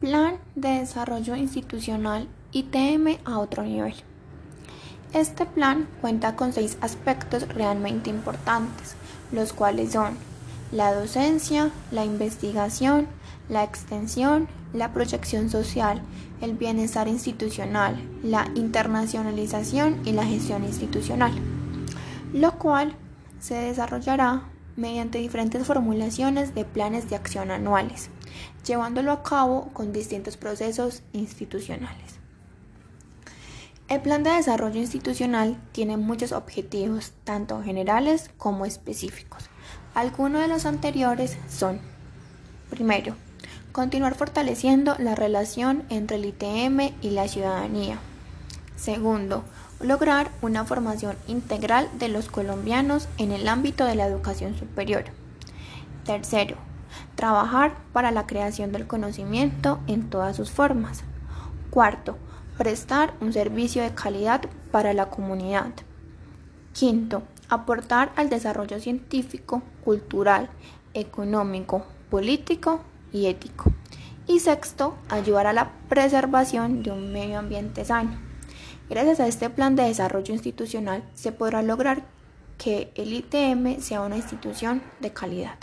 Plan 0.00 0.36
de 0.54 0.68
Desarrollo 0.78 1.34
Institucional 1.34 2.28
ITM 2.52 3.18
a 3.24 3.40
otro 3.40 3.64
nivel. 3.64 3.94
Este 5.12 5.44
plan 5.44 5.88
cuenta 6.00 6.36
con 6.36 6.52
seis 6.52 6.78
aspectos 6.80 7.48
realmente 7.48 8.08
importantes, 8.08 8.94
los 9.32 9.52
cuales 9.52 9.94
son 9.94 10.16
la 10.70 10.94
docencia, 10.94 11.72
la 11.90 12.04
investigación, 12.04 13.08
la 13.48 13.64
extensión, 13.64 14.46
la 14.72 14.92
proyección 14.92 15.50
social, 15.50 16.00
el 16.40 16.52
bienestar 16.52 17.08
institucional, 17.08 18.00
la 18.22 18.48
internacionalización 18.54 20.00
y 20.04 20.12
la 20.12 20.24
gestión 20.24 20.62
institucional, 20.62 21.32
lo 22.32 22.52
cual 22.52 22.94
se 23.40 23.54
desarrollará 23.56 24.44
mediante 24.76 25.18
diferentes 25.18 25.66
formulaciones 25.66 26.54
de 26.54 26.64
planes 26.64 27.10
de 27.10 27.16
acción 27.16 27.50
anuales, 27.50 28.10
llevándolo 28.66 29.12
a 29.12 29.22
cabo 29.22 29.70
con 29.72 29.92
distintos 29.92 30.36
procesos 30.36 31.02
institucionales. 31.12 32.18
El 33.88 34.02
plan 34.02 34.22
de 34.22 34.30
desarrollo 34.30 34.78
institucional 34.78 35.56
tiene 35.72 35.96
muchos 35.96 36.32
objetivos, 36.32 37.12
tanto 37.24 37.62
generales 37.62 38.30
como 38.36 38.66
específicos. 38.66 39.44
Algunos 39.94 40.42
de 40.42 40.48
los 40.48 40.66
anteriores 40.66 41.38
son, 41.48 41.80
primero, 42.68 43.14
continuar 43.72 44.14
fortaleciendo 44.14 44.94
la 44.98 45.14
relación 45.14 45.84
entre 45.88 46.18
el 46.18 46.26
ITM 46.26 46.92
y 47.00 47.10
la 47.10 47.28
ciudadanía. 47.28 47.98
Segundo, 48.76 49.42
lograr 49.80 50.30
una 50.42 50.64
formación 50.64 51.16
integral 51.26 51.88
de 51.98 52.08
los 52.08 52.28
colombianos 52.28 53.08
en 53.16 53.32
el 53.32 53.48
ámbito 53.48 53.84
de 53.84 53.94
la 53.94 54.06
educación 54.06 54.56
superior. 54.58 55.04
Tercero, 56.04 56.56
trabajar 57.18 57.74
para 57.92 58.12
la 58.12 58.28
creación 58.28 58.70
del 58.70 58.86
conocimiento 58.86 59.80
en 59.88 60.08
todas 60.08 60.36
sus 60.36 60.52
formas. 60.52 61.02
Cuarto, 61.68 62.16
prestar 62.56 63.12
un 63.20 63.32
servicio 63.32 63.82
de 63.82 63.92
calidad 63.92 64.42
para 64.70 64.92
la 64.94 65.06
comunidad. 65.06 65.72
Quinto, 66.72 67.24
aportar 67.48 68.12
al 68.14 68.30
desarrollo 68.30 68.78
científico, 68.78 69.62
cultural, 69.84 70.48
económico, 70.94 71.84
político 72.08 72.82
y 73.12 73.26
ético. 73.26 73.72
Y 74.28 74.38
sexto, 74.38 74.94
ayudar 75.08 75.48
a 75.48 75.52
la 75.52 75.72
preservación 75.88 76.84
de 76.84 76.92
un 76.92 77.12
medio 77.12 77.40
ambiente 77.40 77.84
sano. 77.84 78.12
Gracias 78.88 79.18
a 79.18 79.26
este 79.26 79.50
plan 79.50 79.74
de 79.74 79.82
desarrollo 79.82 80.32
institucional 80.32 81.02
se 81.14 81.32
podrá 81.32 81.62
lograr 81.62 82.04
que 82.58 82.92
el 82.94 83.12
ITM 83.12 83.80
sea 83.80 84.02
una 84.02 84.16
institución 84.16 84.82
de 85.00 85.12
calidad. 85.12 85.58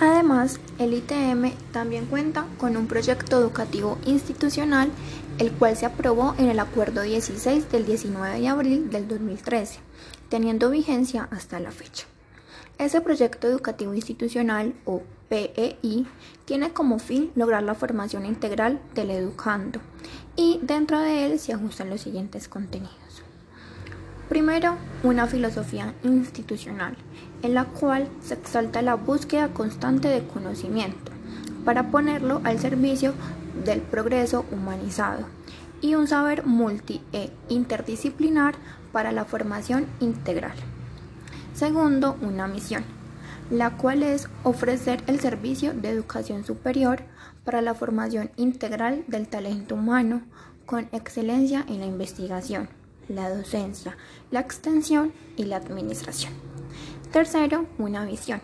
Además, 0.00 0.58
el 0.78 0.92
ITM 0.92 1.52
también 1.72 2.06
cuenta 2.06 2.46
con 2.58 2.76
un 2.76 2.88
proyecto 2.88 3.38
educativo 3.38 3.96
institucional, 4.04 4.90
el 5.38 5.52
cual 5.52 5.76
se 5.76 5.86
aprobó 5.86 6.34
en 6.36 6.48
el 6.48 6.58
Acuerdo 6.58 7.02
16 7.02 7.70
del 7.70 7.86
19 7.86 8.40
de 8.40 8.48
abril 8.48 8.90
del 8.90 9.06
2013, 9.06 9.78
teniendo 10.28 10.70
vigencia 10.70 11.28
hasta 11.30 11.60
la 11.60 11.70
fecha. 11.70 12.06
Ese 12.76 13.00
proyecto 13.00 13.46
educativo 13.46 13.94
institucional, 13.94 14.74
o 14.84 15.02
PEI, 15.28 16.06
tiene 16.44 16.72
como 16.72 16.98
fin 16.98 17.30
lograr 17.36 17.62
la 17.62 17.76
formación 17.76 18.26
integral 18.26 18.80
del 18.94 19.10
educando 19.12 19.80
y 20.34 20.58
dentro 20.60 20.98
de 20.98 21.26
él 21.26 21.38
se 21.38 21.52
ajustan 21.52 21.88
los 21.88 22.00
siguientes 22.00 22.48
contenidos. 22.48 23.22
Primero, 24.28 24.76
una 25.04 25.28
filosofía 25.28 25.94
institucional, 26.02 26.96
en 27.44 27.52
la 27.52 27.66
cual 27.66 28.08
se 28.22 28.32
exalta 28.32 28.80
la 28.80 28.94
búsqueda 28.94 29.48
constante 29.48 30.08
de 30.08 30.26
conocimiento 30.26 31.12
para 31.66 31.90
ponerlo 31.90 32.40
al 32.42 32.58
servicio 32.58 33.12
del 33.66 33.82
progreso 33.82 34.46
humanizado 34.50 35.26
y 35.82 35.94
un 35.94 36.08
saber 36.08 36.46
multi 36.46 37.02
e 37.12 37.30
interdisciplinar 37.50 38.54
para 38.92 39.12
la 39.12 39.26
formación 39.26 39.86
integral. 40.00 40.54
Segundo, 41.52 42.16
una 42.22 42.46
misión, 42.46 42.82
la 43.50 43.76
cual 43.76 44.02
es 44.02 44.30
ofrecer 44.42 45.02
el 45.06 45.20
servicio 45.20 45.74
de 45.74 45.90
educación 45.90 46.46
superior 46.46 47.02
para 47.44 47.60
la 47.60 47.74
formación 47.74 48.30
integral 48.36 49.04
del 49.06 49.28
talento 49.28 49.74
humano 49.74 50.22
con 50.64 50.88
excelencia 50.92 51.62
en 51.68 51.80
la 51.80 51.86
investigación, 51.86 52.70
la 53.06 53.28
docencia, 53.28 53.98
la 54.30 54.40
extensión 54.40 55.12
y 55.36 55.44
la 55.44 55.56
administración. 55.56 56.53
Tercero, 57.14 57.68
una 57.78 58.04
visión. 58.04 58.40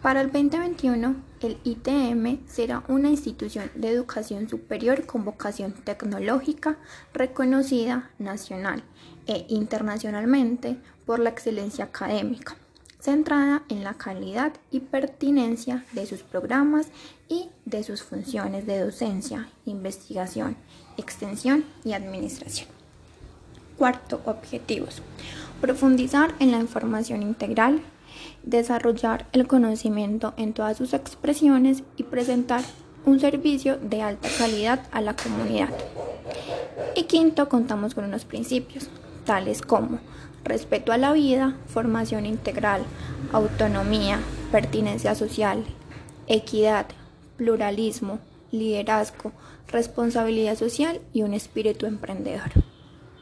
Para 0.00 0.22
el 0.22 0.32
2021, 0.32 1.14
el 1.42 1.58
ITM 1.62 2.38
será 2.48 2.84
una 2.88 3.10
institución 3.10 3.70
de 3.74 3.90
educación 3.90 4.48
superior 4.48 5.04
con 5.04 5.26
vocación 5.26 5.74
tecnológica 5.74 6.78
reconocida 7.12 8.10
nacional 8.18 8.82
e 9.26 9.44
internacionalmente 9.50 10.78
por 11.04 11.18
la 11.18 11.28
excelencia 11.28 11.84
académica, 11.84 12.56
centrada 12.98 13.62
en 13.68 13.84
la 13.84 13.92
calidad 13.92 14.54
y 14.70 14.80
pertinencia 14.80 15.84
de 15.92 16.06
sus 16.06 16.22
programas 16.22 16.86
y 17.28 17.50
de 17.66 17.84
sus 17.84 18.02
funciones 18.02 18.66
de 18.66 18.78
docencia, 18.78 19.50
investigación, 19.66 20.56
extensión 20.96 21.66
y 21.84 21.92
administración. 21.92 22.81
Cuarto, 23.76 24.20
objetivos. 24.24 25.02
Profundizar 25.60 26.34
en 26.38 26.50
la 26.50 26.58
información 26.58 27.22
integral, 27.22 27.80
desarrollar 28.42 29.26
el 29.32 29.46
conocimiento 29.46 30.34
en 30.36 30.52
todas 30.52 30.76
sus 30.76 30.92
expresiones 30.94 31.82
y 31.96 32.04
presentar 32.04 32.62
un 33.04 33.20
servicio 33.20 33.78
de 33.78 34.02
alta 34.02 34.28
calidad 34.38 34.86
a 34.92 35.00
la 35.00 35.16
comunidad. 35.16 35.70
Y 36.94 37.04
quinto, 37.04 37.48
contamos 37.48 37.94
con 37.94 38.04
unos 38.04 38.24
principios, 38.24 38.88
tales 39.24 39.62
como 39.62 39.98
respeto 40.44 40.92
a 40.92 40.98
la 40.98 41.12
vida, 41.12 41.56
formación 41.66 42.26
integral, 42.26 42.82
autonomía, 43.32 44.20
pertinencia 44.50 45.14
social, 45.14 45.64
equidad, 46.26 46.86
pluralismo, 47.36 48.18
liderazgo, 48.50 49.32
responsabilidad 49.68 50.56
social 50.56 51.00
y 51.12 51.22
un 51.22 51.34
espíritu 51.34 51.86
emprendedor. 51.86 52.50